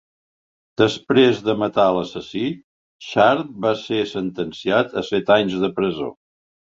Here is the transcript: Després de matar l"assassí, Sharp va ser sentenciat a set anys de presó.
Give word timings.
Després 0.81 1.41
de 1.49 1.55
matar 1.63 1.85
l"assassí, 1.91 2.43
Sharp 3.09 3.53
va 3.67 3.75
ser 3.83 4.01
sentenciat 4.13 4.97
a 5.03 5.05
set 5.11 5.31
anys 5.37 5.59
de 5.67 5.71
presó. 5.81 6.09